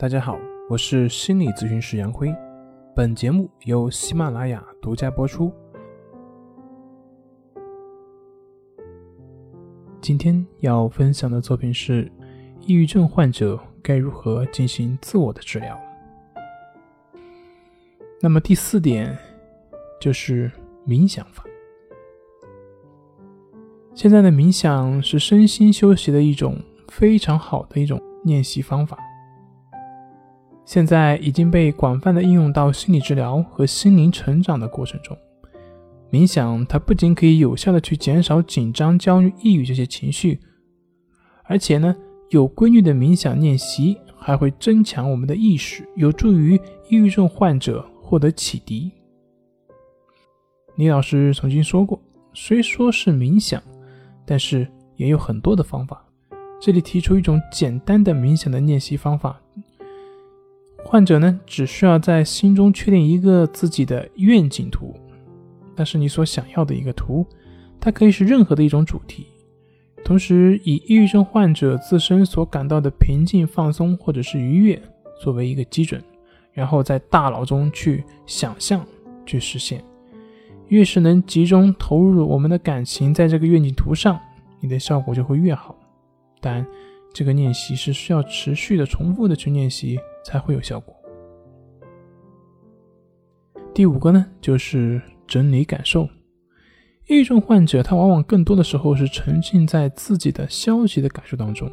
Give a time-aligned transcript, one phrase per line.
[0.00, 2.32] 大家好，我是心理咨询师杨辉，
[2.94, 5.52] 本节目由喜马拉雅独家播出。
[10.00, 12.08] 今天要分享的作品是：
[12.60, 15.76] 抑郁症患者该如何进行自我的治疗？
[18.22, 19.18] 那么第四点
[20.00, 20.48] 就是
[20.86, 21.42] 冥想法。
[23.94, 26.56] 现在的冥想是身心休息的一种
[26.86, 28.96] 非常好的一种练习方法。
[30.68, 35.16] 现在已经被广泛的应用到心理治疗和心灵成长的过程中。
[36.10, 40.38] 冥想它不仅可以有效的去减少紧张、焦虑、抑郁这些情绪，
[41.44, 41.96] 而且呢，
[42.28, 46.60] 有规律的冥想练习还会增强我们的意识，有助于
[46.90, 48.92] 抑郁症患者获得启迪。
[50.76, 51.98] 李老师曾经说过，
[52.34, 53.62] 虽说是冥想，
[54.26, 56.04] 但是也有很多的方法。
[56.60, 59.40] 这里提出一种简单的冥想的练习方法。
[60.90, 64.94] 患者呢，只需要在心中确定一个自己的愿景图，
[65.76, 67.26] 那是你所想要的一个图，
[67.78, 69.26] 它可以是任何的一种主题。
[70.02, 74.80] 同时，以抑郁症患者自身所感到的平静、放松或者是愉悦
[75.20, 76.02] 作为一个基准，
[76.54, 78.82] 然后在大脑中去想象、
[79.26, 79.84] 去实现。
[80.68, 84.18] 越是能集中投入我们的感情在这个愿景图上，
[84.58, 85.76] 你的效果就会越好。
[86.40, 86.66] 但
[87.12, 89.98] 这个练习是需要持续的、重复的去练习。
[90.28, 90.94] 才会有效果。
[93.74, 96.06] 第五个呢，就是整理感受。
[97.06, 101.70] 抑郁症患者他往往更多的时候是沉浸在自己的消极的感受当中，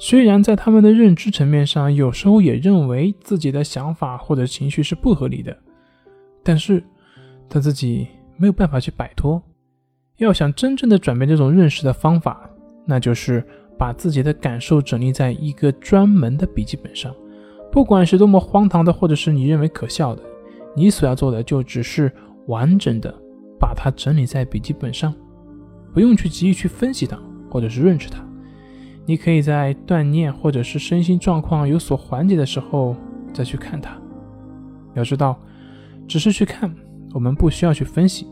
[0.00, 5.56] 虽然在他们的认知层面上，有时候也认为自己的想法或者情绪是不合理的，
[6.42, 6.82] 但是
[7.48, 9.40] 他自己没有办法去摆脱。
[10.16, 12.50] 要想真正的转变这种认识的方法，
[12.84, 13.46] 那就是
[13.80, 17.10] 把自己的感受整理在一个专门的笔记本上。
[17.72, 20.22] 不管是多么荒唐的，或者是你认为可笑的，
[20.76, 22.12] 你所要做的就只是
[22.46, 23.10] 完整的
[23.58, 25.14] 把它整理在笔记本上，
[25.94, 28.22] 不用去急于去分析它，或者是认识它。
[29.06, 32.94] 你可以在锻炼或者是身心状况有所缓解的时候
[33.32, 33.96] 再去看它。
[34.94, 35.40] 要知道，
[36.06, 36.70] 只是去看，
[37.14, 38.26] 我们不需要去分析，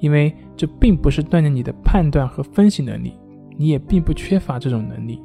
[0.00, 3.12] 因为这并不是锻炼你的判断和分析能力，
[3.58, 5.20] 你也并不缺乏这种能力。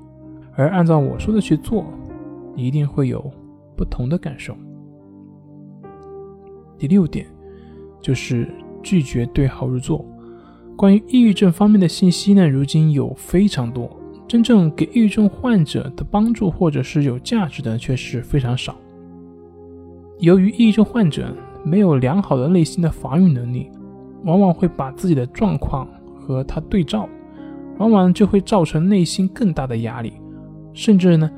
[0.54, 1.86] 而按照我说的去做，
[2.54, 3.32] 你一定会有。
[3.76, 4.56] 不同的感受。
[6.78, 7.26] 第六点
[8.00, 8.48] 就是
[8.84, 10.06] 拒绝对号入座。
[10.78, 13.90] 关于抑郁症方面的信息呢，如今有非常多，
[14.28, 18.76] 真正给抑郁症患者的帮助或者是有价值的却是非常少。
[20.20, 23.72] 由于抑郁症患者没有良好的内心的防御能力，
[24.24, 27.10] 往往会把自己的状况和他对照，
[27.78, 30.14] 往往就会造成内心更大的压力，
[30.74, 31.30] 甚至呢。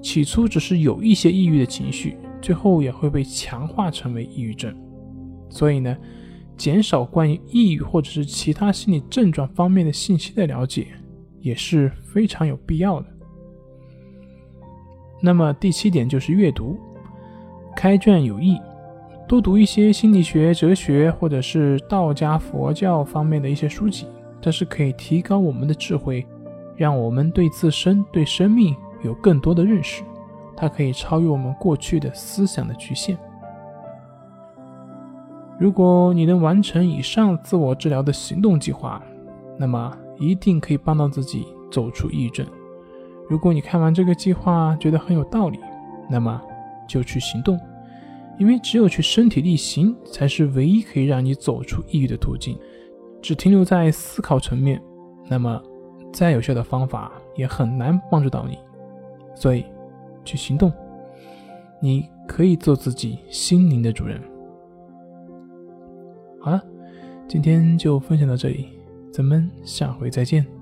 [0.00, 4.72] 起初只是有一些抑郁的情绪，最后也会被强化成为抑郁症。
[5.50, 5.94] 所以呢，
[6.56, 10.86] 减少关于抑郁或者是其他心理症状方面的信息的了解，
[11.40, 13.06] 也是非常有必要的。
[15.20, 16.78] 那么第七点就是阅读，
[17.76, 18.56] 开卷有益，
[19.26, 24.06] 多读一些心理学、哲学或者是道家、佛教方面的一些书籍，
[24.40, 26.26] 它是可以提高我们的智慧，
[26.76, 28.76] 让我们对自身、对生命。
[29.04, 30.02] 有更多的认识，
[30.56, 33.16] 它可以超越我们过去的思想的局限。
[35.56, 39.00] 如果你能完成以上自我治疗的行动计划，
[39.56, 42.44] 那么一定可以帮到自己走出抑郁症。
[43.28, 45.60] 如果你看完这个计划觉得很有道理，
[46.10, 46.42] 那么
[46.88, 47.56] 就去行动，
[48.36, 52.58] 因为只有去身体力行，才是唯一可以让你走出抑郁的途径。
[53.20, 54.80] 只停留在思考层面，
[55.28, 55.62] 那么
[56.12, 58.58] 再有效的方法也很难帮助到你。
[59.34, 59.64] 所以，
[60.24, 60.72] 去行动，
[61.80, 64.20] 你可以做自己心灵的主人。
[66.40, 66.62] 好了，
[67.28, 68.68] 今天就分享到这里，
[69.12, 70.57] 咱们下回再见。